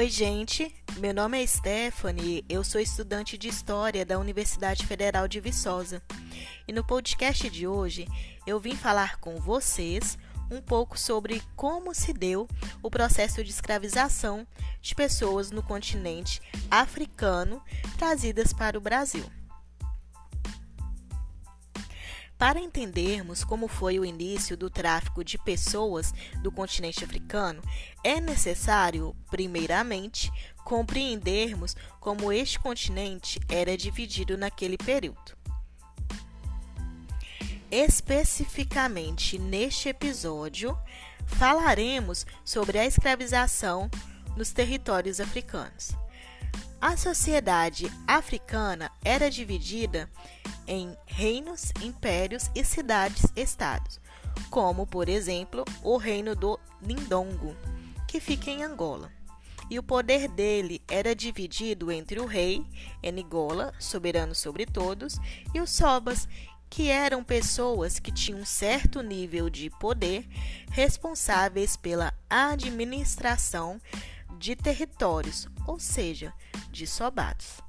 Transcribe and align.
Oi, 0.00 0.08
gente. 0.08 0.74
Meu 0.96 1.12
nome 1.12 1.42
é 1.42 1.46
Stephanie, 1.46 2.42
eu 2.48 2.64
sou 2.64 2.80
estudante 2.80 3.36
de 3.36 3.48
História 3.48 4.02
da 4.02 4.18
Universidade 4.18 4.86
Federal 4.86 5.28
de 5.28 5.38
Viçosa. 5.40 6.02
E 6.66 6.72
no 6.72 6.82
podcast 6.82 7.50
de 7.50 7.66
hoje 7.66 8.08
eu 8.46 8.58
vim 8.58 8.74
falar 8.74 9.18
com 9.18 9.36
vocês 9.36 10.16
um 10.50 10.58
pouco 10.58 10.98
sobre 10.98 11.42
como 11.54 11.94
se 11.94 12.14
deu 12.14 12.48
o 12.82 12.90
processo 12.90 13.44
de 13.44 13.50
escravização 13.50 14.46
de 14.80 14.94
pessoas 14.94 15.50
no 15.50 15.62
continente 15.62 16.40
africano 16.70 17.62
trazidas 17.98 18.54
para 18.54 18.78
o 18.78 18.80
Brasil. 18.80 19.39
Para 22.40 22.58
entendermos 22.58 23.44
como 23.44 23.68
foi 23.68 23.98
o 23.98 24.04
início 24.04 24.56
do 24.56 24.70
tráfico 24.70 25.22
de 25.22 25.36
pessoas 25.36 26.14
do 26.42 26.50
continente 26.50 27.04
africano, 27.04 27.62
é 28.02 28.18
necessário, 28.18 29.14
primeiramente, 29.30 30.32
compreendermos 30.64 31.76
como 32.00 32.32
este 32.32 32.58
continente 32.58 33.38
era 33.46 33.76
dividido 33.76 34.38
naquele 34.38 34.78
período. 34.78 35.36
Especificamente 37.70 39.38
neste 39.38 39.90
episódio, 39.90 40.78
falaremos 41.26 42.24
sobre 42.42 42.78
a 42.78 42.86
escravização 42.86 43.90
nos 44.34 44.50
territórios 44.50 45.20
africanos. 45.20 45.90
A 46.80 46.96
sociedade 46.96 47.92
africana 48.06 48.90
era 49.04 49.30
dividida 49.30 50.10
em 50.66 50.96
reinos, 51.04 51.72
impérios 51.82 52.50
e 52.54 52.64
cidades-estados, 52.64 54.00
como, 54.48 54.86
por 54.86 55.06
exemplo, 55.06 55.62
o 55.82 55.98
reino 55.98 56.34
do 56.34 56.58
Lindongo, 56.80 57.54
que 58.08 58.18
fica 58.18 58.50
em 58.50 58.64
Angola. 58.64 59.12
E 59.68 59.78
o 59.78 59.82
poder 59.82 60.26
dele 60.26 60.80
era 60.88 61.14
dividido 61.14 61.92
entre 61.92 62.18
o 62.18 62.24
rei, 62.24 62.64
Enigola, 63.02 63.74
soberano 63.78 64.34
sobre 64.34 64.64
todos, 64.64 65.18
e 65.54 65.60
os 65.60 65.70
sobas, 65.70 66.26
que 66.70 66.88
eram 66.88 67.22
pessoas 67.22 67.98
que 67.98 68.10
tinham 68.10 68.40
um 68.40 68.44
certo 68.46 69.02
nível 69.02 69.50
de 69.50 69.68
poder, 69.68 70.26
responsáveis 70.70 71.76
pela 71.76 72.14
administração 72.30 73.78
de 74.40 74.56
territórios, 74.56 75.46
ou 75.66 75.78
seja, 75.78 76.32
de 76.72 76.86
sobados. 76.86 77.60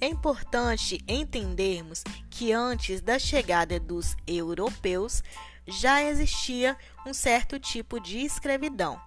É 0.00 0.06
importante 0.06 1.02
entendermos 1.08 2.04
que 2.30 2.52
antes 2.52 3.00
da 3.00 3.18
chegada 3.18 3.80
dos 3.80 4.16
europeus 4.26 5.22
já 5.66 6.02
existia 6.02 6.78
um 7.04 7.12
certo 7.12 7.58
tipo 7.58 7.98
de 8.00 8.18
escravidão, 8.18 8.98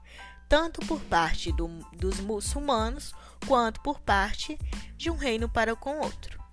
tanto 0.50 0.86
por 0.86 1.00
parte 1.00 1.52
do, 1.54 1.68
dos 1.94 2.20
muçulmanos 2.20 3.14
quanto 3.48 3.82
por 3.82 4.02
parte 4.02 4.60
de 4.98 5.10
um 5.10 5.16
reino 5.16 5.48
para 5.50 5.76
com 5.76 6.00
outro. 6.00 6.44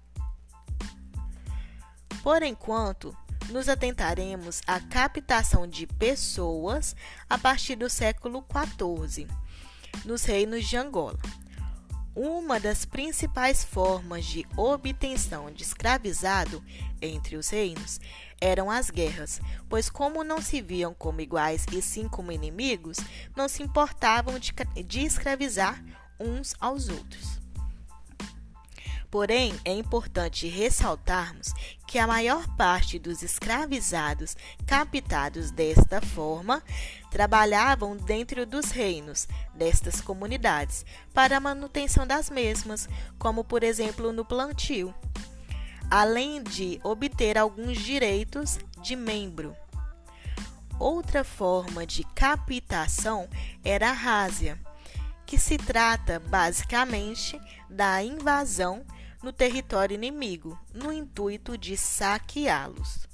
Por 2.23 2.43
enquanto, 2.43 3.15
nos 3.51 3.69
atentaremos 3.69 4.61
à 4.67 4.81
captação 4.81 5.67
de 5.67 5.87
pessoas 5.87 6.95
a 7.29 7.37
partir 7.37 7.77
do 7.77 7.91
século 7.91 8.45
XIV, 8.49 9.27
nos 10.05 10.25
reinos 10.25 10.67
de 10.69 10.77
Angola. 10.77 11.19
Uma 12.15 12.59
das 12.59 12.85
principais 12.85 13.63
formas 13.65 14.25
de 14.25 14.47
obtenção 14.57 15.51
de 15.51 15.63
escravizado 15.63 16.63
entre 17.01 17.37
os 17.37 17.49
reinos 17.49 18.01
eram 18.41 18.71
as 18.71 18.91
guerras, 18.91 19.41
pois, 19.69 19.91
como 19.91 20.25
não 20.25 20.41
se 20.41 20.61
viam 20.61 20.95
como 20.95 21.21
iguais 21.21 21.67
e 21.73 21.81
sim 21.83 22.09
como 22.09 22.33
inimigos, 22.33 22.99
não 23.37 23.49
se 23.49 23.63
importavam 23.63 24.39
de, 24.39 24.53
de 24.85 25.01
escravizar 25.01 25.83
uns 26.19 26.55
aos 26.59 26.89
outros. 26.89 27.41
Porém, 29.11 29.59
é 29.65 29.73
importante 29.73 30.47
ressaltarmos 30.47 31.53
que 31.91 31.99
a 31.99 32.07
maior 32.07 32.47
parte 32.57 33.01
dos 33.01 33.21
escravizados 33.21 34.37
captados 34.65 35.51
desta 35.51 36.01
forma 36.01 36.63
trabalhavam 37.11 37.97
dentro 37.97 38.47
dos 38.47 38.67
reinos 38.67 39.27
destas 39.57 40.01
comunidades 40.01 40.87
para 41.13 41.37
a 41.37 41.41
manutenção 41.41 42.07
das 42.07 42.31
mesmas, 42.31 42.89
como 43.19 43.43
por 43.43 43.65
exemplo 43.65 44.13
no 44.13 44.25
plantio, 44.25 44.95
além 45.91 46.45
de 46.45 46.79
obter 46.85 47.37
alguns 47.37 47.79
direitos 47.79 48.61
de 48.81 48.95
membro. 48.95 49.57
Outra 50.79 51.25
forma 51.25 51.85
de 51.85 52.05
captação 52.15 53.29
era 53.65 53.91
a 53.91 53.95
rásia, 53.95 54.57
que 55.27 55.37
se 55.41 55.59
trata 55.59 56.21
basicamente 56.21 57.37
da 57.69 58.01
invasão 58.01 58.87
no 59.23 59.33
território 59.33 59.95
inimigo, 59.95 60.59
no 60.73 60.93
intuito 60.93 61.57
de 61.59 61.77
saqueá-los. 61.77 63.09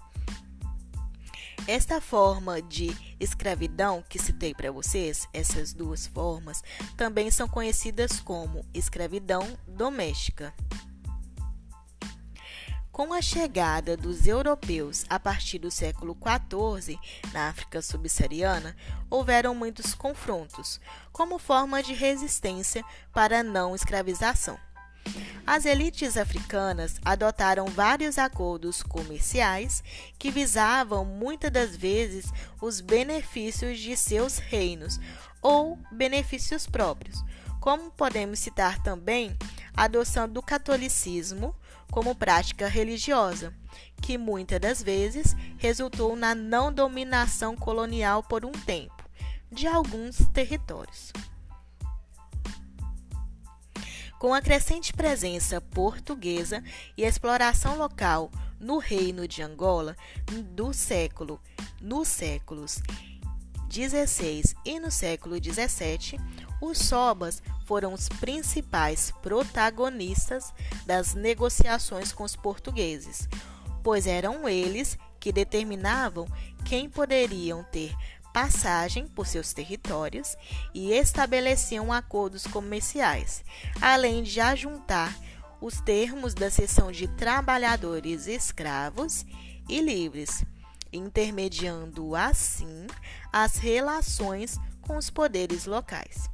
Esta 1.67 2.01
forma 2.01 2.63
de 2.63 2.97
escravidão 3.19 4.05
que 4.09 4.21
citei 4.21 4.55
para 4.55 4.71
vocês, 4.71 5.29
essas 5.33 5.73
duas 5.73 6.07
formas, 6.07 6.63
também 6.97 7.29
são 7.29 7.49
conhecidas 7.49 8.21
como 8.21 8.65
escravidão 8.73 9.59
doméstica. 9.67 10.55
Com 12.93 13.13
a 13.13 13.21
chegada 13.21 13.97
dos 13.97 14.27
europeus 14.29 15.05
a 15.11 15.19
partir 15.19 15.59
do 15.59 15.71
século 15.71 16.17
XIV 16.17 16.99
na 17.33 17.49
África 17.49 17.83
subsaariana, 17.83 18.77
houveram 19.11 19.55
muitos 19.55 19.93
confrontos, 19.93 20.81
como 21.13 21.39
forma 21.39 21.83
de 21.83 21.93
resistência 21.93 22.85
para 23.13 23.41
a 23.41 23.43
não 23.43 23.75
escravização. 23.75 24.66
As 25.47 25.65
elites 25.65 26.17
africanas 26.17 26.97
adotaram 27.05 27.67
vários 27.67 28.19
acordos 28.19 28.83
comerciais 28.83 29.83
que 30.19 30.29
visavam 30.29 31.05
muitas 31.05 31.53
das 31.53 31.77
vezes 31.77 32.33
os 32.61 32.81
benefícios 32.81 33.79
de 33.79 33.97
seus 33.97 34.39
reinos 34.39 34.99
ou 35.41 35.79
benefícios 35.93 36.67
próprios, 36.67 37.25
como 37.61 37.93
podemos 37.93 38.41
citar 38.41 38.83
também 38.83 39.37
a 39.77 39.85
adoção 39.85 40.29
do 40.29 40.43
catolicismo 40.43 41.55
como 41.93 42.17
prática 42.17 42.67
religiosa, 42.67 43.55
que 44.03 44.19
muitas 44.19 44.59
das 44.59 44.83
vezes 44.83 45.37
resultou 45.59 46.17
na 46.17 46.35
não 46.35 46.73
dominação 46.73 47.55
colonial 47.55 48.21
por 48.21 48.45
um 48.45 48.51
tempo 48.51 49.09
de 49.53 49.69
alguns 49.69 50.17
territórios. 50.35 51.13
Com 54.19 54.33
a 54.33 54.41
crescente 54.41 54.95
presença 54.95 55.61
portuguesa 55.61 56.65
e 56.97 57.05
exploração 57.05 57.77
local 57.77 58.31
no 58.59 58.79
reino 58.79 59.29
de 59.29 59.43
Angola 59.43 59.95
do 60.55 60.73
século, 60.73 61.39
nos 61.83 62.09
séculos 62.09 62.81
16 63.69 64.55
e 64.65 64.81
no 64.81 64.91
século 64.91 65.39
17, 65.39 66.19
os 66.63 66.79
sobas 66.79 67.43
foram 67.67 67.93
os 67.93 68.09
principais 68.09 69.13
protagonistas 69.23 70.51
das 70.87 71.13
negociações 71.13 72.11
com 72.11 72.25
os 72.25 72.35
portugueses, 72.35 73.29
pois 73.83 74.07
eram 74.07 74.49
eles 74.49 74.97
que 75.21 75.31
determinavam 75.31 76.27
quem 76.65 76.89
poderiam 76.89 77.63
ter 77.65 77.95
passagem 78.37 79.09
por 79.09 79.27
seus 79.27 79.55
territórios 79.55 80.37
e 80.75 80.93
estabeleciam 80.93 81.91
acordos 81.91 82.47
comerciais, 82.47 83.43
além 83.81 84.23
de 84.23 84.43
ajuntar 84.43 85.19
os 85.59 85.81
termos 85.81 86.35
da 86.35 86.51
seção 86.51 86.93
de 86.93 87.09
trabalhadores 87.09 88.27
escravos 88.27 89.25
e 89.67 89.81
livres, 89.81 90.45
intermediando 90.93 92.15
assim 92.15 92.87
as 93.33 93.57
relações 93.57 94.59
com 94.83 94.99
os 94.99 95.09
poderes 95.09 95.65
locais. 95.65 96.29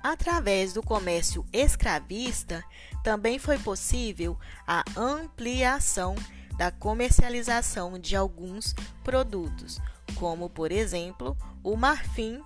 Através 0.00 0.72
do 0.72 0.84
comércio 0.84 1.44
escravista, 1.52 2.62
também 3.02 3.40
foi 3.40 3.58
possível 3.58 4.38
a 4.68 4.84
ampliação 4.96 6.14
da 6.60 6.70
comercialização 6.70 7.98
de 7.98 8.14
alguns 8.14 8.74
produtos, 9.02 9.80
como, 10.16 10.50
por 10.50 10.70
exemplo, 10.70 11.34
o 11.64 11.74
marfim, 11.74 12.42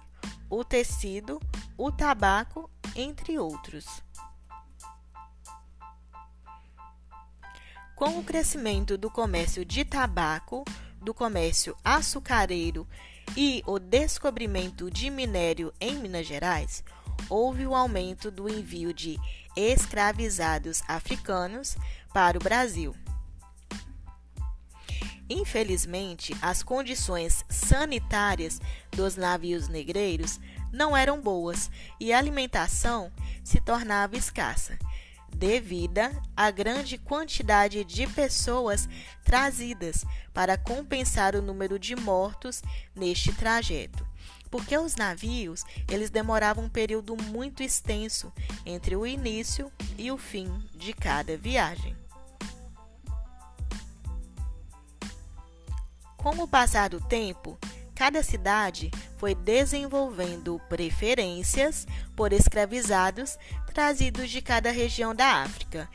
o 0.49 0.63
tecido, 0.63 1.43
o 1.77 1.91
tabaco, 1.91 2.71
entre 2.95 3.41
outros. 3.41 3.85
Com 7.97 8.21
o 8.21 8.23
crescimento 8.23 8.97
do 8.97 9.11
comércio 9.11 9.65
de 9.65 9.85
tabaco, 9.85 10.65
do 11.03 11.13
comércio 11.13 11.77
açucareiro 11.83 12.87
e 13.37 13.65
o 13.67 13.81
descobrimento 13.81 14.93
de 14.93 15.11
minério 15.11 15.75
em 15.81 15.97
Minas 15.97 16.25
Gerais, 16.25 16.85
houve 17.29 17.67
o 17.67 17.75
aumento 17.75 18.31
do 18.31 18.49
envio 18.49 18.95
de 18.95 19.19
escravizados 19.57 20.85
africanos 20.87 21.77
para 22.13 22.39
o 22.39 22.41
Brasil. 22.41 22.95
Infelizmente, 25.35 26.33
as 26.41 26.63
condições 26.63 27.45
sanitárias 27.49 28.61
dos 28.93 29.17
navios 29.17 29.67
negreiros 29.67 30.39
não 30.73 30.97
eram 30.97 31.21
boas 31.21 31.69
e 31.99 32.13
a 32.13 32.19
alimentação 32.19 33.11
se 33.43 33.61
tornava 33.61 34.17
escassa, 34.17 34.79
devida 35.35 36.13
à 36.37 36.53
grande 36.53 36.99
quantidade 36.99 37.83
de 37.83 38.07
pessoas 38.07 38.89
trazidas 39.25 40.05
para 40.33 40.57
compensar 40.57 41.35
o 41.35 41.43
número 41.43 41.81
de 41.81 41.97
mortos 41.97 42.63
neste 42.95 43.33
trajeto. 43.33 44.07
Porque 44.53 44.79
os 44.79 44.95
navios, 44.95 45.65
eles 45.91 46.11
demoravam 46.11 46.67
um 46.67 46.69
período 46.69 47.17
muito 47.17 47.61
extenso 47.61 48.33
entre 48.65 48.95
o 48.95 49.05
início 49.05 49.69
e 49.99 50.13
o 50.13 50.17
fim 50.17 50.47
de 50.77 50.93
cada 50.93 51.37
viagem. 51.37 52.04
Com 56.25 56.43
o 56.43 56.49
passar 56.49 56.89
do 56.89 57.03
tempo, 57.03 57.59
cada 57.95 58.23
cidade 58.23 58.91
foi 59.19 59.35
desenvolvendo 59.35 60.59
preferências 60.71 61.87
por 62.17 62.33
escravizados 62.33 63.39
trazidos 63.75 64.31
de 64.31 64.41
cada 64.41 64.71
região 64.71 65.15
da 65.15 65.43
África, 65.43 65.87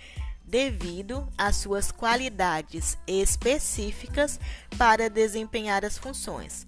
devido 0.46 1.28
às 1.36 1.56
suas 1.56 1.92
qualidades 1.92 2.96
específicas 3.08 4.40
para 4.78 5.10
desempenhar 5.10 5.84
as 5.84 5.98
funções, 5.98 6.68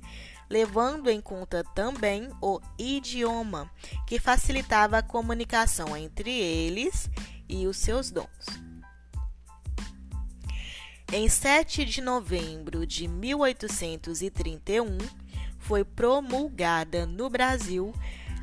levando 0.49 1.07
em 1.07 1.21
conta 1.21 1.63
também 1.75 2.29
o 2.41 2.59
idioma, 2.79 3.69
que 4.07 4.19
facilitava 4.19 4.97
a 4.97 5.03
comunicação 5.03 5.95
entre 5.95 6.31
eles 6.31 7.11
e 7.47 7.67
os 7.67 7.77
seus 7.77 8.09
dons. 8.09 8.70
Em 11.13 11.27
7 11.27 11.83
de 11.83 11.99
novembro 11.99 12.87
de 12.87 13.05
1831, 13.05 14.97
foi 15.59 15.83
promulgada 15.83 17.05
no 17.05 17.29
Brasil 17.29 17.93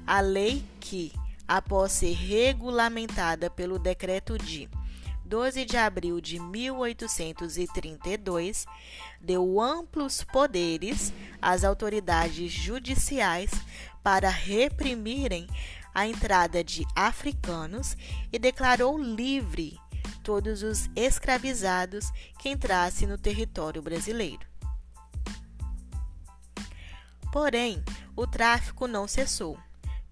a 0.06 0.20
lei 0.20 0.62
que, 0.78 1.10
após 1.48 1.92
ser 1.92 2.12
regulamentada 2.12 3.48
pelo 3.48 3.78
decreto 3.78 4.36
de 4.36 4.68
12 5.24 5.64
de 5.64 5.78
abril 5.78 6.20
de 6.20 6.38
1832, 6.38 8.66
deu 9.18 9.62
amplos 9.62 10.22
poderes 10.22 11.10
às 11.40 11.64
autoridades 11.64 12.52
judiciais 12.52 13.50
para 14.02 14.28
reprimirem 14.28 15.46
a 15.94 16.06
entrada 16.06 16.62
de 16.62 16.84
africanos 16.94 17.96
e 18.30 18.38
declarou 18.38 18.98
livre 18.98 19.80
todos 20.28 20.62
os 20.62 20.90
escravizados 20.94 22.12
que 22.38 22.50
entrassem 22.50 23.08
no 23.08 23.16
território 23.16 23.80
brasileiro. 23.80 24.46
Porém, 27.32 27.82
o 28.14 28.26
tráfico 28.26 28.86
não 28.86 29.08
cessou. 29.08 29.58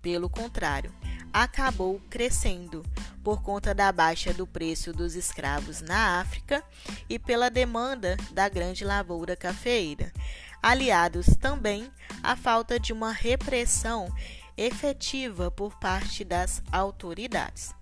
Pelo 0.01 0.31
contrário, 0.31 0.91
acabou 1.31 2.01
crescendo 2.09 2.83
por 3.23 3.43
conta 3.43 3.75
da 3.75 3.93
baixa 3.93 4.33
do 4.33 4.47
preço 4.47 4.91
dos 4.91 5.15
escravos 5.15 5.83
na 5.83 6.19
África 6.19 6.65
e 7.11 7.19
pela 7.19 7.51
demanda 7.51 8.17
da 8.33 8.49
grande 8.49 8.87
lavoura 8.87 9.37
cafeeira, 9.37 10.11
aliados 10.63 11.27
também 11.39 11.93
à 12.23 12.35
falta 12.35 12.81
de 12.81 12.91
uma 12.91 13.13
repressão 13.13 14.09
efetiva 14.57 15.51
por 15.51 15.79
parte 15.79 16.25
das 16.25 16.63
autoridades. 16.73 17.76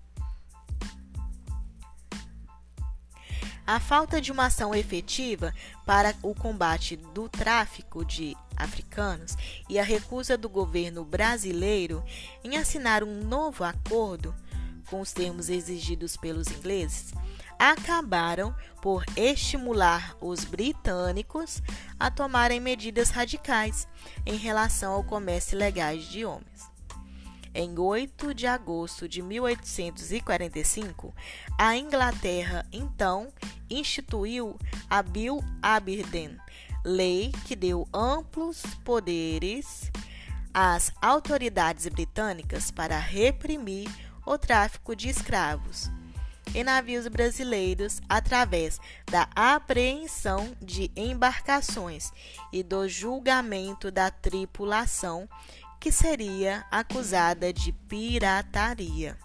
A 3.67 3.79
falta 3.79 4.21
de 4.21 4.31
uma 4.31 4.45
ação 4.45 4.75
efetiva 4.75 5.53
para 5.85 6.13
o 6.21 6.35
combate 6.35 6.95
do 6.95 7.27
tráfico 7.27 8.05
de 8.05 8.37
africanos 8.55 9.35
e 9.67 9.79
a 9.79 9.83
recusa 9.83 10.37
do 10.37 10.47
governo 10.47 11.03
brasileiro 11.03 12.03
em 12.43 12.57
assinar 12.57 13.03
um 13.03 13.23
novo 13.23 13.63
acordo 13.63 14.35
com 14.87 15.01
os 15.01 15.11
termos 15.11 15.49
exigidos 15.49 16.15
pelos 16.15 16.47
ingleses 16.47 17.11
acabaram 17.57 18.55
por 18.81 19.03
estimular 19.15 20.15
os 20.21 20.43
britânicos 20.43 21.61
a 21.99 22.11
tomarem 22.11 22.59
medidas 22.59 23.09
radicais 23.09 23.87
em 24.25 24.35
relação 24.35 24.93
ao 24.93 25.03
comércio 25.03 25.55
ilegal 25.55 25.97
de 25.97 26.25
homens. 26.25 26.74
Em 27.57 27.79
8 27.79 28.33
de 28.33 28.45
agosto 28.47 29.07
de 29.07 29.21
1845, 29.21 31.15
a 31.57 31.77
Inglaterra 31.77 32.65
então 32.69 33.31
instituiu 33.69 34.59
a 34.89 35.01
Bill 35.01 35.41
Aberdeen, 35.61 36.37
lei 36.83 37.31
que 37.45 37.55
deu 37.55 37.87
amplos 37.93 38.61
poderes 38.83 39.89
às 40.53 40.91
autoridades 41.01 41.87
britânicas 41.87 42.71
para 42.71 42.99
reprimir 42.99 43.89
o 44.25 44.37
tráfico 44.37 44.93
de 44.93 45.07
escravos 45.07 45.89
em 46.53 46.63
navios 46.63 47.07
brasileiros 47.07 48.01
através 48.07 48.79
da 49.11 49.27
apreensão 49.35 50.55
de 50.61 50.89
embarcações 50.95 52.11
e 52.51 52.63
do 52.63 52.87
julgamento 52.87 53.91
da 53.91 54.09
tripulação 54.09 55.27
que 55.85 55.91
seria 55.91 56.65
acusada 56.71 57.53
de 57.53 57.71
pirataria. 57.71 59.15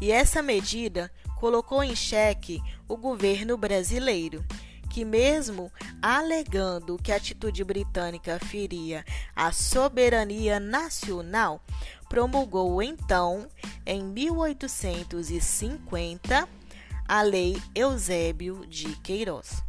E 0.00 0.10
essa 0.10 0.40
medida 0.40 1.12
colocou 1.38 1.84
em 1.84 1.94
xeque 1.94 2.58
o 2.88 2.96
governo 2.96 3.58
brasileiro, 3.58 4.42
que, 4.88 5.04
mesmo 5.04 5.70
alegando 6.00 6.96
que 6.96 7.12
a 7.12 7.16
atitude 7.16 7.62
britânica 7.62 8.38
feria 8.38 9.04
a 9.36 9.52
soberania 9.52 10.58
nacional, 10.58 11.62
promulgou 12.08 12.82
então, 12.82 13.46
em 13.84 14.02
1850, 14.02 16.48
a 17.06 17.20
Lei 17.20 17.60
Eusébio 17.74 18.66
de 18.66 18.96
Queiroz. 18.96 19.62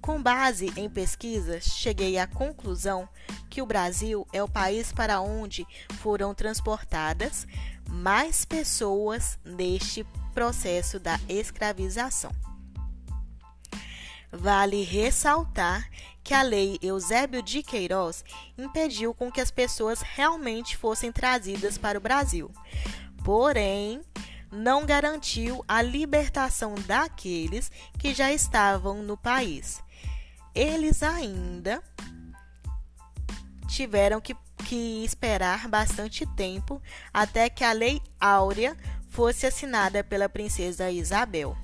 Com 0.00 0.22
base 0.22 0.72
em 0.76 0.88
pesquisas, 0.88 1.64
cheguei 1.64 2.18
à 2.18 2.26
conclusão 2.26 3.08
que 3.50 3.60
o 3.60 3.66
Brasil 3.66 4.26
é 4.32 4.42
o 4.42 4.48
país 4.48 4.92
para 4.92 5.20
onde 5.20 5.66
foram 6.00 6.34
transportadas 6.34 7.46
mais 7.86 8.44
pessoas 8.44 9.38
neste 9.44 10.04
processo 10.32 10.98
da 10.98 11.18
escravização. 11.28 12.30
Vale 14.30 14.82
ressaltar 14.82 15.88
que 16.22 16.34
a 16.34 16.42
lei 16.42 16.78
Eusébio 16.82 17.42
de 17.42 17.62
Queiroz 17.62 18.22
impediu 18.56 19.14
com 19.14 19.32
que 19.32 19.40
as 19.40 19.50
pessoas 19.50 20.02
realmente 20.02 20.76
fossem 20.76 21.10
trazidas 21.10 21.78
para 21.78 21.96
o 21.96 22.02
Brasil. 22.02 22.50
Porém, 23.24 24.02
não 24.50 24.84
garantiu 24.84 25.64
a 25.66 25.80
libertação 25.80 26.74
daqueles 26.86 27.70
que 27.98 28.14
já 28.14 28.32
estavam 28.32 29.02
no 29.02 29.16
país. 29.16 29.82
Eles 30.54 31.02
ainda 31.02 31.82
tiveram 33.66 34.20
que, 34.20 34.34
que 34.66 35.04
esperar 35.04 35.68
bastante 35.68 36.26
tempo 36.34 36.82
até 37.12 37.48
que 37.48 37.64
a 37.64 37.72
Lei 37.72 38.02
Áurea 38.20 38.76
fosse 39.08 39.46
assinada 39.46 40.02
pela 40.02 40.28
princesa 40.28 40.90
Isabel. 40.90 41.56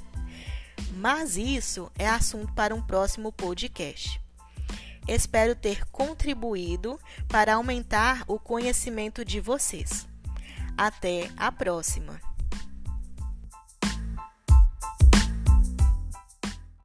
Mas 0.95 1.37
isso 1.37 1.91
é 1.99 2.09
assunto 2.09 2.53
para 2.55 2.75
um 2.75 2.81
próximo 2.81 3.33
podcast. 3.33 4.21
Espero 5.07 5.55
ter 5.55 5.85
contribuído 5.91 6.99
para 7.29 7.55
aumentar 7.55 8.25
o 8.27 8.39
conhecimento 8.39 9.25
de 9.25 9.41
vocês. 9.41 10.07
Até 10.77 11.31
a 11.37 11.53
próxima! 11.53 12.34